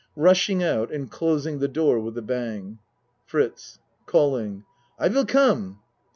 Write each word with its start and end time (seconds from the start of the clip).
(Rushing 0.15 0.63
out 0.63 0.91
and 0.91 1.11
closing 1.11 1.59
the 1.59 1.67
door 1.67 1.99
with 1.99 2.17
a 2.17 2.23
bang.) 2.23 2.79
FRITZ 3.27 3.77
(Calling.) 4.07 4.63
I 4.97 5.09
will 5.09 5.27
come. 5.27 5.79